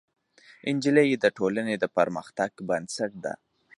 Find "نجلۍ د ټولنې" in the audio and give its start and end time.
0.75-1.75